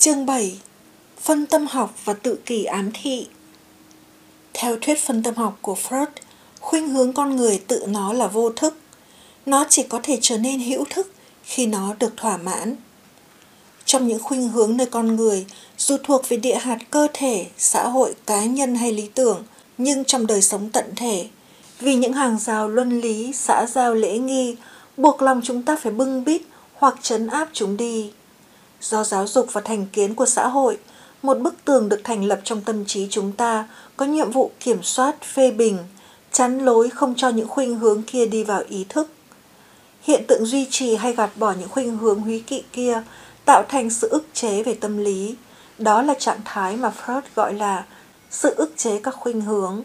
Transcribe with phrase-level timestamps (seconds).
[0.00, 0.58] Chương 7
[1.20, 3.26] Phân tâm học và tự kỷ ám thị
[4.54, 6.06] Theo thuyết phân tâm học của Freud,
[6.60, 8.76] khuynh hướng con người tự nó là vô thức.
[9.46, 11.12] Nó chỉ có thể trở nên hữu thức
[11.44, 12.76] khi nó được thỏa mãn.
[13.84, 15.46] Trong những khuynh hướng nơi con người,
[15.78, 19.44] dù thuộc về địa hạt cơ thể, xã hội, cá nhân hay lý tưởng,
[19.78, 21.28] nhưng trong đời sống tận thể,
[21.80, 24.56] vì những hàng rào luân lý, xã giao lễ nghi,
[24.96, 26.42] buộc lòng chúng ta phải bưng bít
[26.74, 28.10] hoặc chấn áp chúng đi.
[28.80, 30.78] Do giáo dục và thành kiến của xã hội,
[31.22, 34.82] một bức tường được thành lập trong tâm trí chúng ta có nhiệm vụ kiểm
[34.82, 35.78] soát, phê bình,
[36.32, 39.08] chắn lối không cho những khuynh hướng kia đi vào ý thức.
[40.02, 43.02] Hiện tượng duy trì hay gạt bỏ những khuynh hướng húy kỵ kia
[43.44, 45.36] tạo thành sự ức chế về tâm lý.
[45.78, 47.84] Đó là trạng thái mà Freud gọi là
[48.30, 49.82] sự ức chế các khuynh hướng.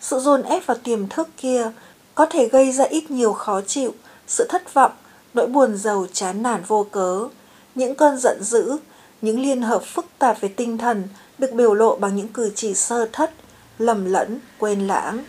[0.00, 1.70] Sự dồn ép vào tiềm thức kia
[2.14, 3.94] có thể gây ra ít nhiều khó chịu,
[4.26, 4.92] sự thất vọng,
[5.34, 7.28] nỗi buồn giàu chán nản vô cớ,
[7.74, 8.76] những cơn giận dữ,
[9.22, 11.02] những liên hợp phức tạp về tinh thần
[11.38, 13.32] được biểu lộ bằng những cử chỉ sơ thất,
[13.78, 15.24] lầm lẫn, quên lãng.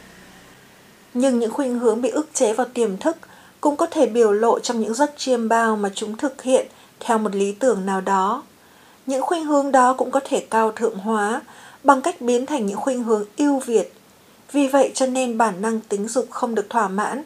[1.13, 3.17] Nhưng những khuynh hướng bị ức chế vào tiềm thức
[3.61, 6.67] cũng có thể biểu lộ trong những giấc chiêm bao mà chúng thực hiện
[6.99, 8.43] theo một lý tưởng nào đó.
[9.05, 11.41] Những khuynh hướng đó cũng có thể cao thượng hóa
[11.83, 13.93] bằng cách biến thành những khuynh hướng ưu việt.
[14.51, 17.23] Vì vậy cho nên bản năng tính dục không được thỏa mãn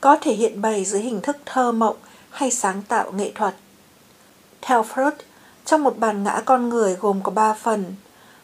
[0.00, 1.96] có thể hiện bày dưới hình thức thơ mộng
[2.30, 3.54] hay sáng tạo nghệ thuật.
[4.62, 5.12] Theo Freud,
[5.64, 7.94] trong một bản ngã con người gồm có ba phần,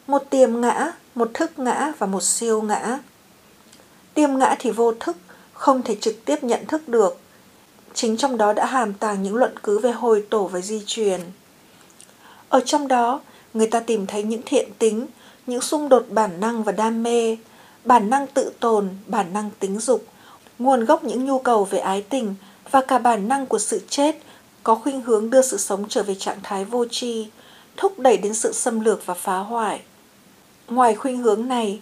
[0.06, 2.98] một tiềm ngã, một thức ngã và một siêu ngã.
[4.14, 5.16] Tiềm ngã thì vô thức,
[5.52, 7.20] không thể trực tiếp nhận thức được.
[7.94, 11.20] Chính trong đó đã hàm tàng những luận cứ về hồi tổ và di truyền.
[12.48, 13.20] Ở trong đó,
[13.54, 15.06] người ta tìm thấy những thiện tính,
[15.46, 17.36] những xung đột bản năng và đam mê,
[17.84, 20.04] bản năng tự tồn, bản năng tính dục,
[20.58, 22.34] nguồn gốc những nhu cầu về ái tình
[22.70, 24.16] và cả bản năng của sự chết
[24.68, 27.26] có khuynh hướng đưa sự sống trở về trạng thái vô tri,
[27.76, 29.80] thúc đẩy đến sự xâm lược và phá hoại.
[30.68, 31.80] Ngoài khuynh hướng này,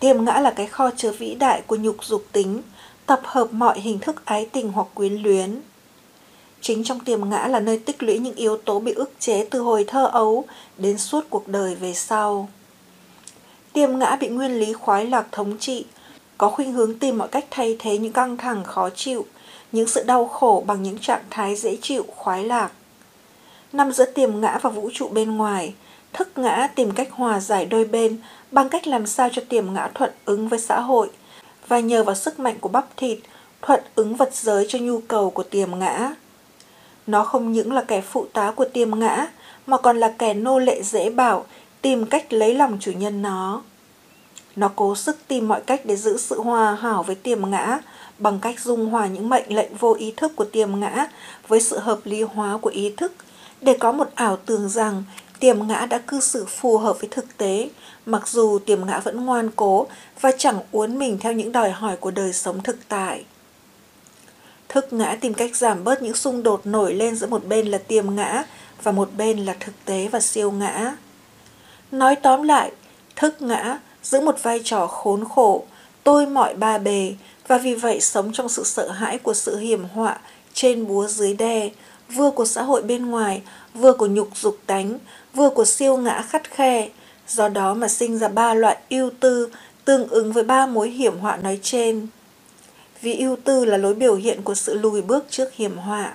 [0.00, 2.62] tiềm ngã là cái kho chứa vĩ đại của nhục dục tính,
[3.06, 5.60] tập hợp mọi hình thức ái tình hoặc quyến luyến.
[6.60, 9.60] Chính trong tiềm ngã là nơi tích lũy những yếu tố bị ức chế từ
[9.60, 10.44] hồi thơ ấu
[10.78, 12.48] đến suốt cuộc đời về sau.
[13.72, 15.84] Tiềm ngã bị nguyên lý khoái lạc thống trị,
[16.38, 19.26] có khuynh hướng tìm mọi cách thay thế những căng thẳng khó chịu,
[19.72, 22.70] những sự đau khổ bằng những trạng thái dễ chịu, khoái lạc.
[23.72, 25.74] Nằm giữa tiềm ngã và vũ trụ bên ngoài,
[26.12, 28.18] thức ngã tìm cách hòa giải đôi bên
[28.50, 31.10] bằng cách làm sao cho tiềm ngã thuận ứng với xã hội
[31.68, 33.18] và nhờ vào sức mạnh của bắp thịt
[33.62, 36.14] thuận ứng vật giới cho nhu cầu của tiềm ngã.
[37.06, 39.26] Nó không những là kẻ phụ tá của tiềm ngã
[39.66, 41.44] mà còn là kẻ nô lệ dễ bảo
[41.82, 43.62] tìm cách lấy lòng chủ nhân nó.
[44.56, 47.78] Nó cố sức tìm mọi cách để giữ sự hòa hảo với tiềm ngã
[48.20, 51.06] bằng cách dung hòa những mệnh lệnh vô ý thức của tiềm ngã
[51.48, 53.12] với sự hợp lý hóa của ý thức.
[53.60, 55.04] Để có một ảo tưởng rằng
[55.40, 57.70] tiềm ngã đã cư xử phù hợp với thực tế,
[58.06, 59.86] mặc dù tiềm ngã vẫn ngoan cố
[60.20, 63.24] và chẳng uốn mình theo những đòi hỏi của đời sống thực tại.
[64.68, 67.78] Thức ngã tìm cách giảm bớt những xung đột nổi lên giữa một bên là
[67.78, 68.44] tiềm ngã
[68.82, 70.96] và một bên là thực tế và siêu ngã.
[71.92, 72.72] Nói tóm lại,
[73.16, 75.64] thức ngã giữ một vai trò khốn khổ,
[76.04, 77.14] tôi mọi ba bề
[77.50, 80.18] và vì vậy sống trong sự sợ hãi của sự hiểm họa
[80.54, 81.70] trên búa dưới đe,
[82.14, 83.42] vừa của xã hội bên ngoài,
[83.74, 84.98] vừa của nhục dục đánh,
[85.34, 86.88] vừa của siêu ngã khắt khe.
[87.28, 89.48] Do đó mà sinh ra ba loại ưu tư
[89.84, 92.06] tương ứng với ba mối hiểm họa nói trên.
[93.02, 96.12] Vì ưu tư là lối biểu hiện của sự lùi bước trước hiểm họa.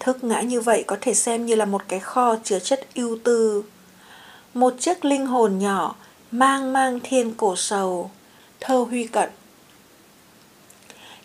[0.00, 3.18] Thức ngã như vậy có thể xem như là một cái kho chứa chất ưu
[3.24, 3.62] tư.
[4.54, 5.94] Một chiếc linh hồn nhỏ
[6.30, 8.10] mang mang thiên cổ sầu.
[8.60, 9.30] Thơ Huy Cận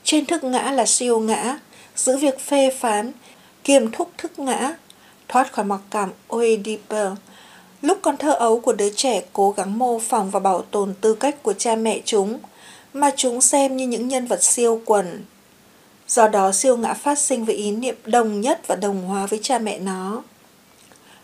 [0.03, 1.59] trên thức ngã là siêu ngã,
[1.95, 3.11] giữ việc phê phán,
[3.63, 4.75] kiềm thúc thức ngã,
[5.27, 7.05] thoát khỏi mặc cảm Oedipe.
[7.81, 11.15] Lúc con thơ ấu của đứa trẻ cố gắng mô phỏng và bảo tồn tư
[11.15, 12.39] cách của cha mẹ chúng,
[12.93, 15.23] mà chúng xem như những nhân vật siêu quần.
[16.07, 19.39] Do đó siêu ngã phát sinh với ý niệm đồng nhất và đồng hóa với
[19.43, 20.23] cha mẹ nó.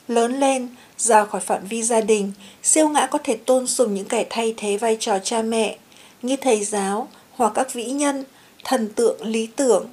[0.08, 0.68] Lớn lên,
[0.98, 2.32] ra khỏi phạm vi gia đình,
[2.64, 5.78] siêu ngã có thể tôn sùng những kẻ thay thế vai trò cha mẹ,
[6.22, 8.24] như thầy giáo hoặc các vĩ nhân,
[8.70, 9.86] thần tượng lý tưởng.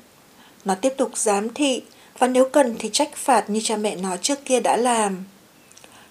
[0.64, 1.82] Nó tiếp tục giám thị
[2.18, 5.24] và nếu cần thì trách phạt như cha mẹ nó trước kia đã làm.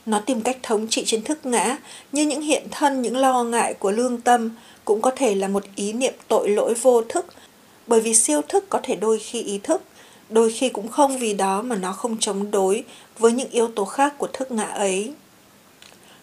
[0.05, 1.77] Nó tìm cách thống trị trên thức ngã
[2.11, 4.49] như những hiện thân, những lo ngại của lương tâm
[4.85, 7.25] cũng có thể là một ý niệm tội lỗi vô thức
[7.87, 9.81] bởi vì siêu thức có thể đôi khi ý thức,
[10.29, 12.83] đôi khi cũng không vì đó mà nó không chống đối
[13.19, 15.13] với những yếu tố khác của thức ngã ấy.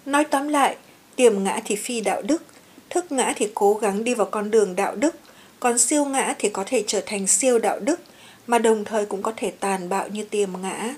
[0.07, 0.77] Nói tóm lại,
[1.17, 2.43] tiềm ngã thì phi đạo đức,
[2.91, 5.17] thức ngã thì cố gắng đi vào con đường đạo đức,
[5.63, 8.01] còn siêu ngã thì có thể trở thành siêu đạo đức
[8.47, 10.95] mà đồng thời cũng có thể tàn bạo như tiềm ngã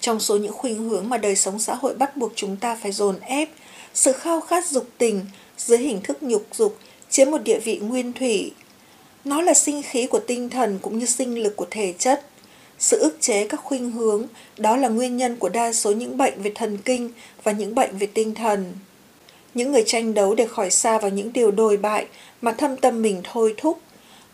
[0.00, 2.92] Trong số những khuynh hướng mà đời sống xã hội bắt buộc chúng ta phải
[2.92, 3.48] dồn ép,
[3.94, 6.78] sự khao khát dục tình dưới hình thức nhục dục
[7.10, 8.52] chiếm một địa vị nguyên thủy.
[9.24, 12.26] Nó là sinh khí của tinh thần cũng như sinh lực của thể chất.
[12.78, 16.42] Sự ức chế các khuynh hướng, đó là nguyên nhân của đa số những bệnh
[16.42, 17.10] về thần kinh
[17.42, 18.74] và những bệnh về tinh thần.
[19.54, 22.06] Những người tranh đấu để khỏi xa vào những điều đồi bại
[22.40, 23.78] mà thâm tâm mình thôi thúc.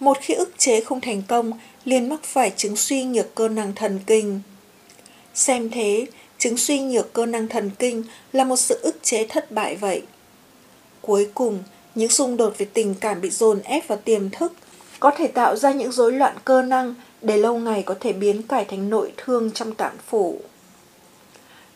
[0.01, 1.53] Một khi ức chế không thành công,
[1.85, 4.41] liền mắc phải chứng suy nhược cơ năng thần kinh.
[5.35, 6.07] Xem thế,
[6.39, 8.03] chứng suy nhược cơ năng thần kinh
[8.33, 10.03] là một sự ức chế thất bại vậy.
[11.01, 11.59] Cuối cùng,
[11.95, 14.53] những xung đột về tình cảm bị dồn ép vào tiềm thức
[15.01, 18.43] có thể tạo ra những rối loạn cơ năng để lâu ngày có thể biến
[18.43, 20.41] cải thành nội thương trong tạng phủ.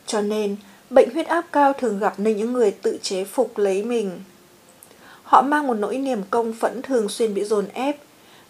[0.05, 0.55] Cho nên,
[0.89, 4.21] bệnh huyết áp cao thường gặp nơi những người tự chế phục lấy mình.
[5.23, 7.97] Họ mang một nỗi niềm công phẫn thường xuyên bị dồn ép.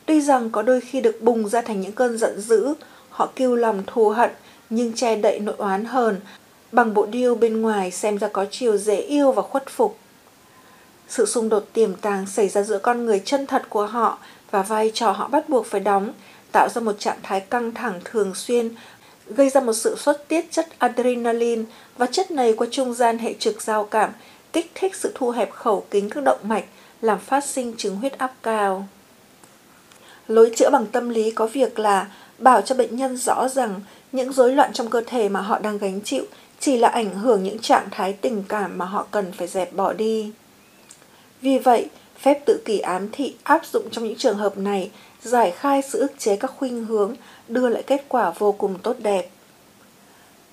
[0.06, 2.74] Tuy rằng có đôi khi được bùng ra thành những cơn giận dữ,
[3.10, 4.30] họ kêu lòng thù hận
[4.70, 6.20] nhưng che đậy nội oán hờn
[6.72, 9.98] bằng bộ điêu bên ngoài xem ra có chiều dễ yêu và khuất phục.
[11.08, 14.18] Sự xung đột tiềm tàng xảy ra giữa con người chân thật của họ
[14.52, 16.14] và vai trò họ bắt buộc phải đóng,
[16.52, 18.70] tạo ra một trạng thái căng thẳng thường xuyên,
[19.30, 21.64] gây ra một sự xuất tiết chất adrenaline
[21.98, 24.12] và chất này qua trung gian hệ trực giao cảm,
[24.54, 26.66] kích thích sự thu hẹp khẩu kính các động mạch,
[27.02, 28.88] làm phát sinh chứng huyết áp cao.
[30.28, 33.82] Lối chữa bằng tâm lý có việc là bảo cho bệnh nhân rõ rằng
[34.12, 36.24] những rối loạn trong cơ thể mà họ đang gánh chịu
[36.60, 39.94] chỉ là ảnh hưởng những trạng thái tình cảm mà họ cần phải dẹp bỏ
[39.94, 40.32] đi.
[41.42, 41.90] Vì vậy,
[42.20, 44.92] phép tự kỷ ám thị áp dụng trong những trường hợp này
[45.24, 47.16] giải khai sự ức chế các khuynh hướng,
[47.48, 49.30] đưa lại kết quả vô cùng tốt đẹp.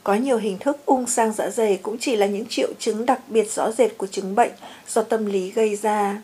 [0.05, 3.21] Có nhiều hình thức ung sang dạ dày cũng chỉ là những triệu chứng đặc
[3.29, 4.53] biệt rõ rệt của chứng bệnh
[4.89, 6.23] do tâm lý gây ra.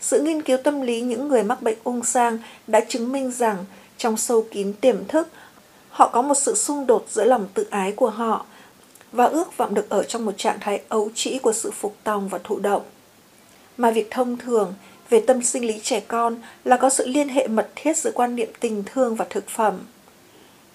[0.00, 3.64] Sự nghiên cứu tâm lý những người mắc bệnh ung sang đã chứng minh rằng
[3.98, 5.28] trong sâu kín tiềm thức,
[5.90, 8.46] họ có một sự xung đột giữa lòng tự ái của họ
[9.12, 12.28] và ước vọng được ở trong một trạng thái ấu trĩ của sự phục tòng
[12.28, 12.82] và thụ động.
[13.76, 14.74] Mà việc thông thường
[15.14, 18.36] về tâm sinh lý trẻ con là có sự liên hệ mật thiết giữa quan
[18.36, 19.80] niệm tình thương và thực phẩm.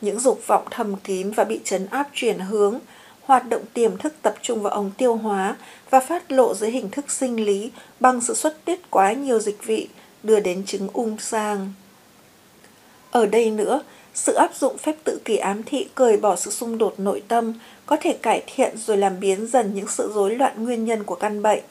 [0.02, 2.80] Những dục vọng thầm kín và bị chấn áp chuyển hướng,
[3.22, 5.56] hoạt động tiềm thức tập trung vào ống tiêu hóa
[5.90, 9.66] và phát lộ dưới hình thức sinh lý bằng sự xuất tiết quá nhiều dịch
[9.66, 9.88] vị
[10.24, 11.74] đưa đến chứng ung sang.
[13.12, 13.82] Ở đây nữa,
[14.14, 17.54] sự áp dụng phép tự kỷ ám thị cởi bỏ sự xung đột nội tâm
[17.86, 21.16] có thể cải thiện rồi làm biến dần những sự rối loạn nguyên nhân của
[21.16, 21.64] căn bệnh.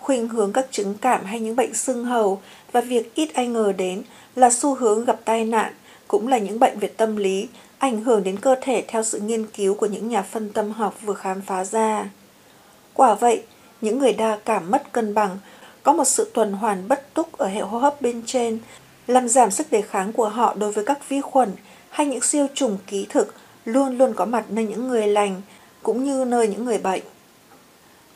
[0.00, 2.40] Khuynh hướng các chứng cảm hay những bệnh sưng hầu
[2.72, 4.02] và việc ít ai ngờ đến
[4.36, 5.72] là xu hướng gặp tai nạn
[6.08, 7.48] cũng là những bệnh về tâm lý
[7.78, 10.94] ảnh hưởng đến cơ thể theo sự nghiên cứu của những nhà phân tâm học
[11.02, 12.10] vừa khám phá ra.
[12.94, 13.42] Quả vậy,
[13.80, 15.38] những người đa cảm mất cân bằng
[15.82, 18.58] có một sự tuần hoàn bất túc ở hệ hô hấp bên trên
[19.06, 21.50] làm giảm sức đề kháng của họ đối với các vi khuẩn
[21.90, 25.42] hay những siêu trùng ký thực luôn luôn có mặt nơi những người lành
[25.82, 27.02] cũng như nơi những người bệnh.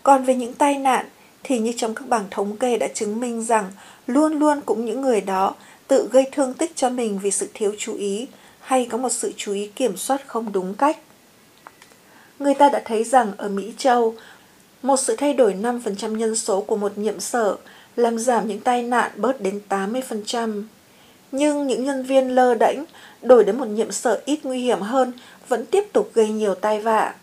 [0.02, 1.06] Còn về những tai nạn
[1.44, 3.73] thì như trong các bảng thống kê đã chứng minh rằng
[4.06, 5.55] luôn luôn cũng những người đó
[5.88, 8.26] tự gây thương tích cho mình vì sự thiếu chú ý
[8.61, 10.99] hay có một sự chú ý kiểm soát không đúng cách.
[12.38, 14.14] Người ta đã thấy rằng ở Mỹ Châu,
[14.82, 17.56] một sự thay đổi 5% nhân số của một nhiệm sở
[17.97, 20.62] làm giảm những tai nạn bớt đến 80%.
[21.32, 22.79] Nhưng những nhân viên lơ đễnh
[23.23, 25.12] đổi đến một nhiệm sở ít nguy hiểm hơn
[25.49, 27.14] vẫn tiếp tục gây nhiều tai vạ.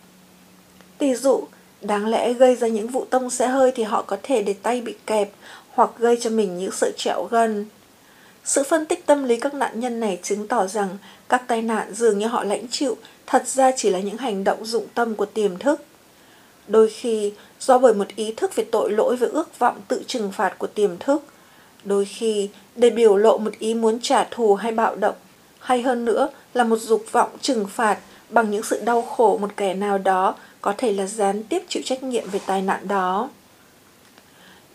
[0.98, 1.44] Tỷ dụ,
[1.82, 4.82] đáng lẽ gây ra những vụ tông xe hơi thì họ có thể để tay
[4.82, 5.32] bị kẹp
[5.72, 7.66] hoặc gây cho mình những sự trẹo gân.
[8.44, 10.98] Sự phân tích tâm lý các nạn nhân này chứng tỏ rằng
[11.30, 12.98] các tai nạn dường như họ lãnh chịu
[13.28, 15.82] thật ra chỉ là những hành động dụng tâm của tiềm thức.
[16.68, 20.32] Đôi khi do bởi một ý thức về tội lỗi với ước vọng tự trừng
[20.32, 21.24] phạt của tiềm thức,
[21.84, 25.16] đôi khi để biểu lộ một ý muốn trả thù hay bạo động,
[25.60, 27.98] hay hơn nữa là một dục vọng trừng phạt
[28.30, 31.84] bằng những sự đau khổ một kẻ nào đó có thể là gián tiếp chịu
[31.86, 33.30] trách nhiệm về tai nạn đó.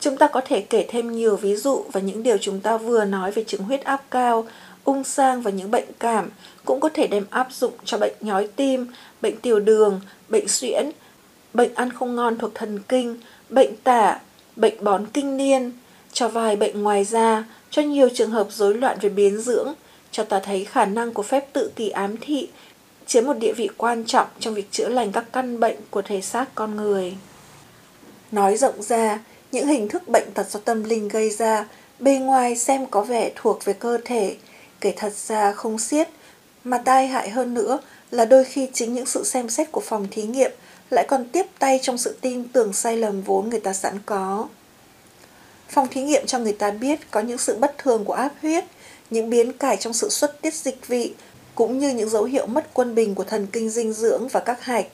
[0.00, 3.05] Chúng ta có thể kể thêm nhiều ví dụ và những điều chúng ta vừa
[3.05, 4.47] nói về chứng huyết áp cao,
[4.85, 6.31] ung sang và những bệnh cảm
[6.64, 8.87] cũng có thể đem áp dụng cho bệnh nhói tim,
[9.23, 10.90] bệnh tiểu đường, bệnh suyễn,
[11.55, 13.16] bệnh ăn không ngon thuộc thần kinh,
[13.49, 14.21] bệnh tả,
[14.57, 15.73] bệnh bón kinh niên,
[16.12, 19.75] cho vài bệnh ngoài da, cho nhiều trường hợp rối loạn về biến dưỡng,
[20.11, 22.49] cho ta thấy khả năng của phép tự kỳ ám thị
[23.06, 26.20] chiếm một địa vị quan trọng trong việc chữa lành các căn bệnh của thể
[26.20, 27.16] xác con người.
[28.32, 29.20] Nói rộng ra,
[29.52, 31.66] những hình thức bệnh tật do tâm linh gây ra,
[31.98, 34.36] bề ngoài xem có vẻ thuộc về cơ thể,
[34.80, 36.08] kể thật ra không xiết,
[36.64, 37.78] mà tai hại hơn nữa
[38.10, 40.50] là đôi khi chính những sự xem xét của phòng thí nghiệm
[40.90, 44.48] lại còn tiếp tay trong sự tin tưởng sai lầm vốn người ta sẵn có.
[45.68, 48.64] Phòng thí nghiệm cho người ta biết có những sự bất thường của áp huyết,
[49.10, 51.14] những biến cải trong sự xuất tiết dịch vị
[51.56, 54.62] cũng như những dấu hiệu mất quân bình của thần kinh dinh dưỡng và các
[54.62, 54.86] hạch.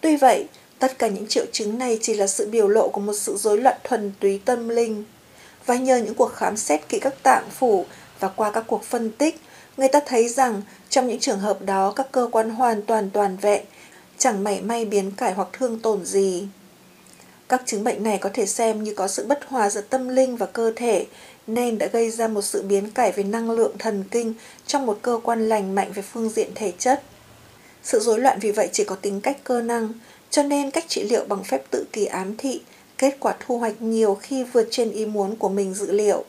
[0.00, 3.12] Tuy vậy, tất cả những triệu chứng này chỉ là sự biểu lộ của một
[3.12, 5.04] sự rối loạn thuần túy tâm linh.
[5.66, 7.86] Và nhờ những cuộc khám xét kỹ các tạng phủ
[8.20, 9.40] và qua các cuộc phân tích,
[9.76, 13.36] người ta thấy rằng trong những trường hợp đó các cơ quan hoàn toàn toàn
[13.36, 13.64] vẹn,
[14.18, 16.46] chẳng mảy may biến cải hoặc thương tổn gì.
[17.50, 20.36] Các chứng bệnh này có thể xem như có sự bất hòa giữa tâm linh
[20.36, 21.06] và cơ thể,
[21.46, 24.34] nên đã gây ra một sự biến cải về năng lượng thần kinh
[24.66, 27.02] trong một cơ quan lành mạnh về phương diện thể chất.
[27.82, 29.88] Sự rối loạn vì vậy chỉ có tính cách cơ năng,
[30.30, 32.62] cho nên cách trị liệu bằng phép tự kỳ ám thị,
[32.98, 36.24] kết quả thu hoạch nhiều khi vượt trên ý muốn của mình dự liệu.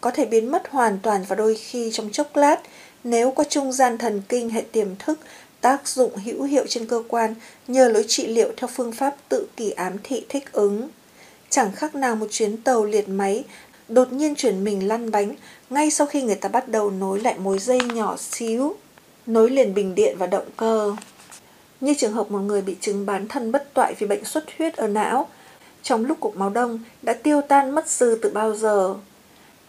[0.00, 2.60] Có thể biến mất hoàn toàn và đôi khi trong chốc lát
[3.04, 5.18] nếu qua trung gian thần kinh hệ tiềm thức
[5.60, 7.34] tác dụng hữu hiệu trên cơ quan
[7.68, 10.88] nhờ lối trị liệu theo phương pháp tự kỳ ám thị thích ứng.
[11.50, 13.44] Chẳng khác nào một chuyến tàu liệt máy
[13.88, 15.34] đột nhiên chuyển mình lăn bánh
[15.70, 18.76] ngay sau khi người ta bắt đầu nối lại mối dây nhỏ xíu,
[19.26, 20.96] nối liền bình điện và động cơ.
[21.80, 24.76] Như trường hợp một người bị chứng bán thân bất toại vì bệnh xuất huyết
[24.76, 25.28] ở não,
[25.82, 28.94] trong lúc cục máu đông đã tiêu tan mất dư từ bao giờ.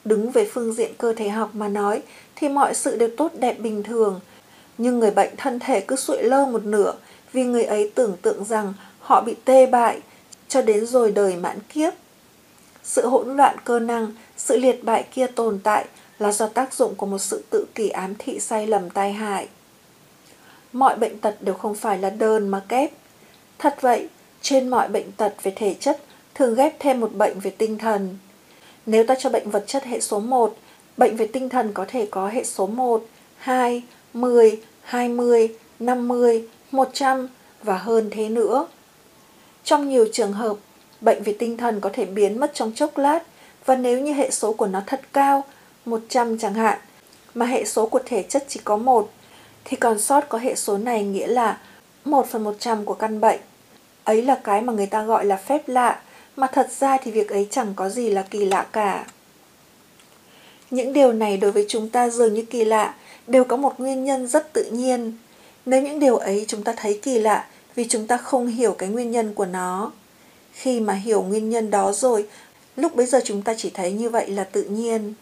[0.06, 2.02] Đứng về phương diện cơ thể học mà nói
[2.36, 4.20] thì mọi sự đều tốt đẹp bình thường,
[4.80, 6.94] nhưng người bệnh thân thể cứ sụi lơ một nửa
[7.34, 10.00] vì người ấy tưởng tượng rằng họ bị tê bại
[10.48, 11.94] cho đến rồi đời mãn kiếp.
[12.84, 15.86] Sự hỗn loạn cơ năng, sự liệt bại kia tồn tại
[16.20, 19.48] là do tác dụng của một sự tự kỳ ám thị sai lầm tai hại.
[20.74, 22.92] Mọi bệnh tật đều không phải là đơn mà kép.
[23.58, 24.10] Thật vậy,
[24.42, 26.02] trên mọi bệnh tật về thể chất
[26.36, 28.18] thường ghép thêm một bệnh về tinh thần.
[28.86, 30.58] Nếu ta cho bệnh vật chất hệ số 1,
[30.98, 33.06] bệnh về tinh thần có thể có hệ số 1,
[33.38, 33.84] 2,
[34.14, 37.28] 10, 20, 50, 100
[37.64, 38.68] và hơn thế nữa.
[39.64, 40.58] Trong nhiều trường hợp,
[41.02, 43.24] bệnh về tinh thần có thể biến mất trong chốc lát
[43.66, 45.44] và nếu như hệ số của nó thật cao,
[45.86, 46.80] 100 chẳng hạn,
[47.34, 49.12] mà hệ số của thể chất chỉ có một,
[49.66, 51.58] thì còn sót có hệ số này nghĩa là
[52.06, 53.40] 1 phần 100 của căn bệnh.
[54.04, 56.02] Ấy là cái mà người ta gọi là phép lạ,
[56.36, 59.06] mà thật ra thì việc ấy chẳng có gì là kỳ lạ cả.
[60.72, 62.96] Những điều này đối với chúng ta dường như kỳ lạ,
[63.30, 65.14] đều có một nguyên nhân rất tự nhiên.
[65.66, 67.46] Nếu những điều ấy chúng ta thấy kỳ lạ
[67.76, 69.92] vì chúng ta không hiểu cái nguyên nhân của nó.
[70.54, 72.28] Khi mà hiểu nguyên nhân đó rồi,
[72.76, 75.14] lúc bấy giờ chúng ta chỉ thấy như vậy là tự nhiên.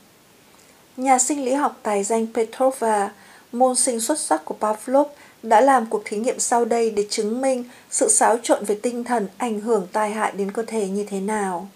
[0.98, 3.12] Nhà sinh lý học tài danh Petrova,
[3.52, 5.08] môn sinh xuất sắc của Pavlov,
[5.44, 9.04] đã làm cuộc thí nghiệm sau đây để chứng minh sự xáo trộn về tinh
[9.04, 11.68] thần ảnh hưởng tai hại đến cơ thể như thế nào.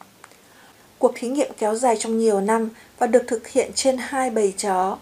[0.97, 2.69] Cuộc thí nghiệm kéo dài trong nhiều năm
[2.99, 4.97] và được thực hiện trên hai bầy chó.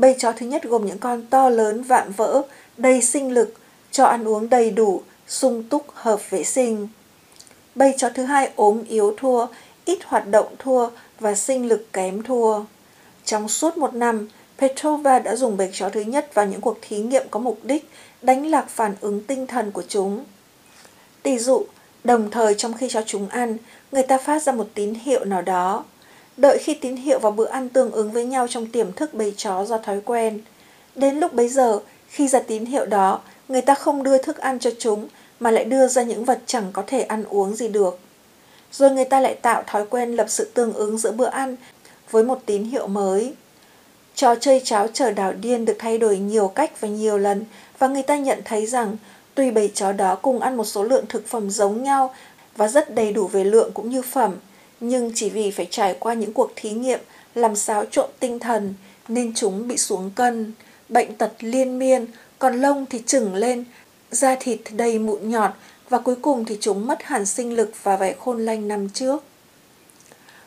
[0.00, 2.42] Bầy chó thứ nhất gồm những con to lớn vạm vỡ,
[2.76, 3.54] đầy sinh lực,
[3.90, 6.88] cho ăn uống đầy đủ, sung túc, hợp vệ sinh.
[7.74, 9.46] Bầy chó thứ hai ốm yếu thua,
[9.84, 10.88] ít hoạt động thua
[11.20, 12.60] và sinh lực kém thua.
[13.24, 14.28] Trong suốt một năm,
[14.58, 17.90] Petrova đã dùng bầy chó thứ nhất vào những cuộc thí nghiệm có mục đích
[18.22, 20.24] đánh lạc phản ứng tinh thần của chúng.
[21.22, 21.64] Tỷ dụ,
[22.04, 23.56] đồng thời trong khi cho chúng ăn,
[23.92, 25.84] người ta phát ra một tín hiệu nào đó.
[26.40, 29.34] Đợi khi tín hiệu và bữa ăn tương ứng với nhau trong tiềm thức bầy
[29.36, 30.40] chó do thói quen.
[30.94, 34.58] Đến lúc bấy giờ, khi ra tín hiệu đó, người ta không đưa thức ăn
[34.58, 35.08] cho chúng
[35.40, 37.98] mà lại đưa ra những vật chẳng có thể ăn uống gì được.
[38.72, 41.56] Rồi người ta lại tạo thói quen lập sự tương ứng giữa bữa ăn
[42.10, 43.34] với một tín hiệu mới.
[44.14, 47.44] Trò chơi cháo chờ đảo điên được thay đổi nhiều cách và nhiều lần
[47.78, 48.96] và người ta nhận thấy rằng
[49.34, 52.14] tuy bầy chó đó cùng ăn một số lượng thực phẩm giống nhau
[52.56, 54.36] và rất đầy đủ về lượng cũng như phẩm,
[54.80, 57.00] nhưng chỉ vì phải trải qua những cuộc thí nghiệm
[57.34, 58.74] làm xáo trộn tinh thần
[59.08, 60.52] nên chúng bị xuống cân,
[60.88, 62.06] bệnh tật liên miên,
[62.38, 63.64] còn lông thì trừng lên,
[64.10, 65.50] da thịt đầy mụn nhọt
[65.88, 69.24] và cuối cùng thì chúng mất hẳn sinh lực và vẻ khôn lanh năm trước.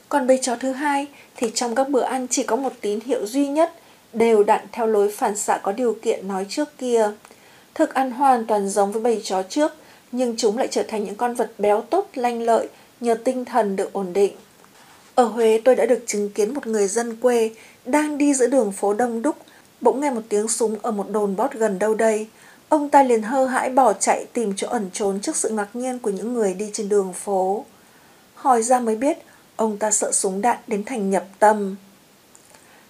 [0.10, 3.26] Còn bầy chó thứ hai thì trong các bữa ăn chỉ có một tín hiệu
[3.26, 3.74] duy nhất,
[4.14, 7.12] đều đặn theo lối phản xạ có điều kiện nói trước kia.
[7.74, 9.74] Thức ăn hoàn toàn giống với bầy chó trước,
[10.12, 12.68] nhưng chúng lại trở thành những con vật béo tốt lanh lợi
[13.04, 14.34] nhờ tinh thần được ổn định.
[15.16, 17.52] Ở Huế tôi đã được chứng kiến một người dân quê
[17.86, 19.36] đang đi giữa đường phố đông đúc,
[19.82, 22.28] bỗng nghe một tiếng súng ở một đồn bót gần đâu đây.
[22.70, 26.00] Ông ta liền hơ hãi bỏ chạy tìm chỗ ẩn trốn trước sự ngạc nhiên
[26.00, 27.66] của những người đi trên đường phố.
[28.36, 29.18] Hỏi ra mới biết,
[29.56, 31.76] ông ta sợ súng đạn đến thành nhập tâm.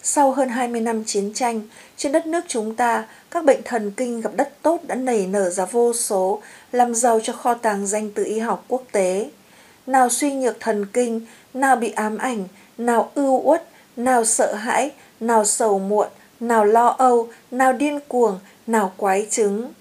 [0.03, 1.61] Sau hơn 20 năm chiến tranh,
[1.97, 5.49] trên đất nước chúng ta, các bệnh thần kinh gặp đất tốt đã nảy nở
[5.49, 6.41] ra vô số,
[6.71, 9.29] làm giàu cho kho tàng danh từ y học quốc tế.
[9.87, 11.21] Nào suy nhược thần kinh,
[11.53, 12.47] nào bị ám ảnh,
[12.77, 16.07] nào ưu uất, nào sợ hãi, nào sầu muộn,
[16.39, 19.73] nào lo âu, nào điên cuồng, nào quái chứng.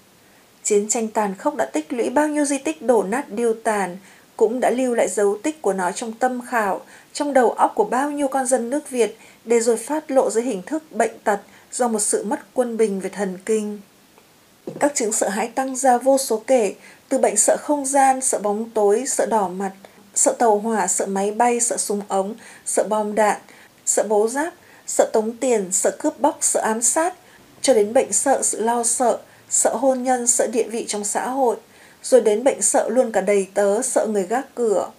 [0.63, 3.97] Chiến tranh tàn khốc đã tích lũy bao nhiêu di tích đổ nát điêu tàn,
[4.37, 6.81] cũng đã lưu lại dấu tích của nó trong tâm khảo,
[7.13, 10.43] trong đầu óc của bao nhiêu con dân nước Việt để rồi phát lộ dưới
[10.43, 11.39] hình thức bệnh tật
[11.71, 13.79] do một sự mất quân bình về thần kinh.
[14.79, 16.75] Các chứng sợ hãi tăng ra vô số kể,
[17.09, 19.71] từ bệnh sợ không gian, sợ bóng tối, sợ đỏ mặt,
[20.15, 23.41] sợ tàu hỏa, sợ máy bay, sợ súng ống, sợ bom đạn,
[23.85, 24.53] sợ bố giáp,
[24.87, 27.13] sợ tống tiền, sợ cướp bóc, sợ ám sát,
[27.61, 29.17] cho đến bệnh sợ sự lo sợ,
[29.49, 31.55] sợ hôn nhân, sợ địa vị trong xã hội,
[32.03, 34.91] rồi đến bệnh sợ luôn cả đầy tớ, sợ người gác cửa.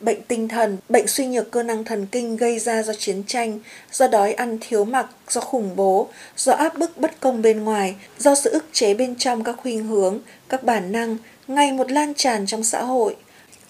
[0.00, 3.58] Bệnh tinh thần, bệnh suy nhược cơ năng thần kinh gây ra do chiến tranh,
[3.92, 7.96] do đói ăn thiếu mặc, do khủng bố, do áp bức bất công bên ngoài,
[8.18, 11.16] do sự ức chế bên trong các khuynh hướng, các bản năng,
[11.48, 13.16] ngày một lan tràn trong xã hội.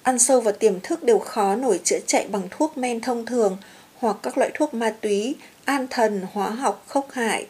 [0.02, 3.56] Ăn sâu vào tiềm thức đều khó nổi chữa chạy bằng thuốc men thông thường
[3.98, 7.46] hoặc các loại thuốc ma túy, an thần, hóa học, khốc hại.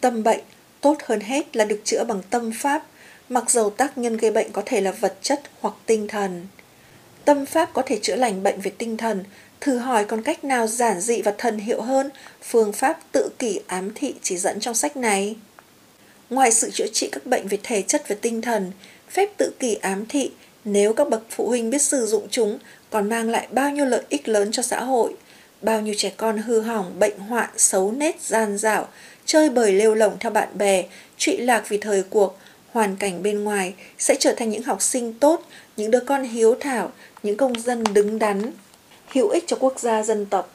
[0.00, 0.40] Tâm bệnh,
[0.80, 2.86] tốt hơn hết là được chữa bằng tâm pháp,
[3.28, 6.46] mặc dầu tác nhân gây bệnh có thể là vật chất hoặc tinh thần.
[7.24, 9.24] Tâm pháp có thể chữa lành bệnh về tinh thần,
[9.60, 12.10] thử hỏi còn cách nào giản dị và thần hiệu hơn
[12.42, 15.36] phương pháp tự kỷ ám thị chỉ dẫn trong sách này.
[16.30, 18.72] Ngoài sự chữa trị các bệnh về thể chất và tinh thần,
[19.10, 20.30] phép tự kỷ ám thị
[20.68, 22.58] nếu các bậc phụ huynh biết sử dụng chúng
[22.90, 25.14] còn mang lại bao nhiêu lợi ích lớn cho xã hội.
[25.62, 28.88] Bao nhiêu trẻ con hư hỏng, bệnh hoạn, xấu nết, gian dảo,
[29.24, 30.84] chơi bời lêu lỏng theo bạn bè,
[31.16, 32.38] trụy lạc vì thời cuộc,
[32.72, 35.42] hoàn cảnh bên ngoài sẽ trở thành những học sinh tốt,
[35.76, 36.92] những đứa con hiếu thảo,
[37.22, 38.52] những công dân đứng đắn,
[39.12, 40.50] hữu ích cho quốc gia dân tộc.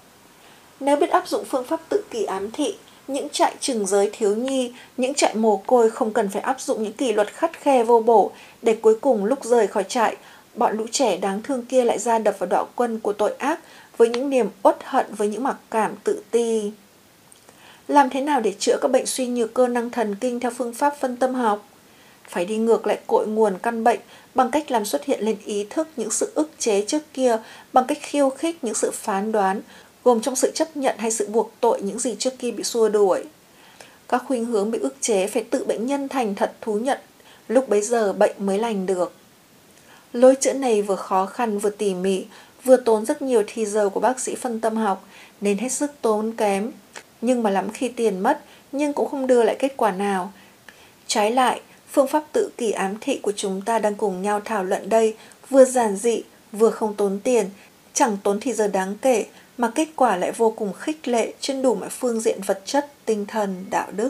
[0.79, 2.75] Nếu biết áp dụng phương pháp tự kỷ ám thị,
[3.13, 6.83] những trại trừng giới thiếu nhi, những trại mồ côi không cần phải áp dụng
[6.83, 10.15] những kỷ luật khắt khe vô bổ để cuối cùng lúc rời khỏi trại,
[10.55, 13.59] bọn lũ trẻ đáng thương kia lại ra đập vào đọ quân của tội ác
[13.97, 16.71] với những niềm uất hận với những mặc cảm tự ti.
[17.87, 20.73] Làm thế nào để chữa các bệnh suy nhược cơ năng thần kinh theo phương
[20.73, 21.67] pháp phân tâm học?
[22.29, 23.99] Phải đi ngược lại cội nguồn căn bệnh
[24.35, 27.37] bằng cách làm xuất hiện lên ý thức những sự ức chế trước kia,
[27.73, 29.61] bằng cách khiêu khích những sự phán đoán,
[30.03, 32.89] gồm trong sự chấp nhận hay sự buộc tội những gì trước kia bị xua
[32.89, 33.23] đuổi.
[34.09, 36.99] Các khuynh hướng bị ức chế phải tự bệnh nhân thành thật thú nhận,
[37.47, 39.13] lúc bấy giờ bệnh mới lành được.
[40.13, 42.25] Lối chữa này vừa khó khăn vừa tỉ mỉ,
[42.63, 45.05] vừa tốn rất nhiều thì giờ của bác sĩ phân tâm học,
[45.41, 46.71] nên hết sức tốn kém.
[47.21, 50.31] Nhưng mà lắm khi tiền mất, nhưng cũng không đưa lại kết quả nào.
[51.07, 54.63] Trái lại, phương pháp tự kỷ ám thị của chúng ta đang cùng nhau thảo
[54.63, 55.15] luận đây,
[55.49, 57.49] vừa giản dị, vừa không tốn tiền,
[57.93, 59.25] chẳng tốn thì giờ đáng kể,
[59.61, 62.91] mà kết quả lại vô cùng khích lệ trên đủ mọi phương diện vật chất,
[63.05, 64.09] tinh thần, đạo đức.